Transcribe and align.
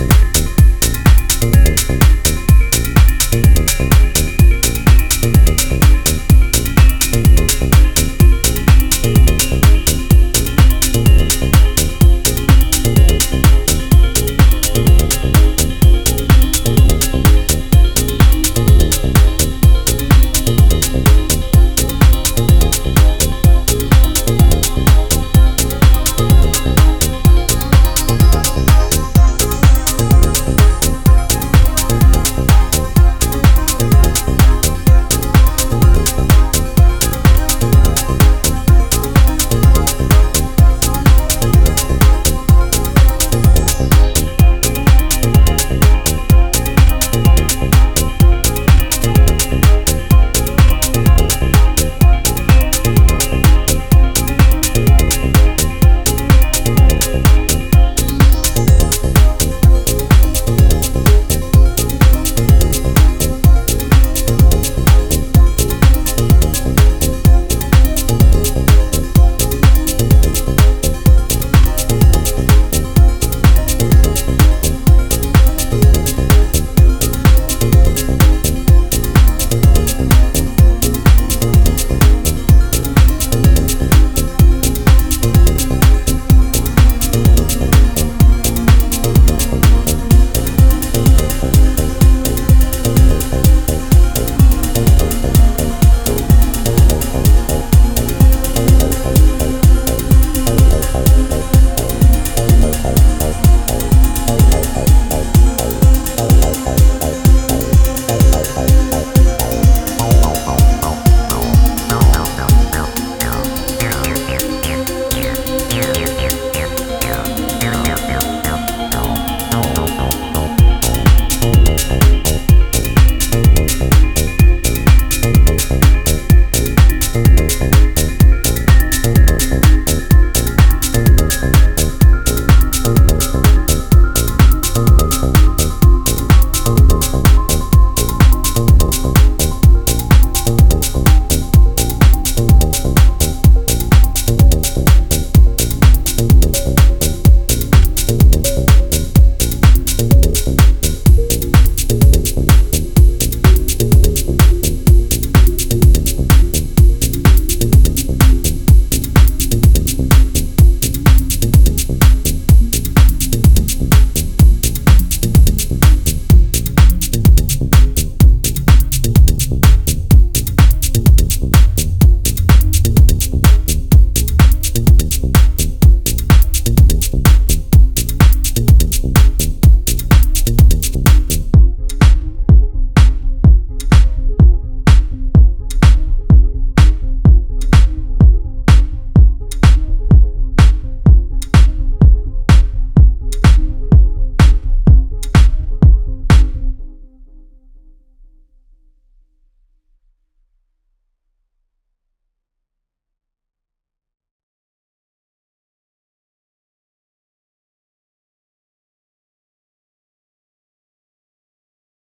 you 0.00 0.29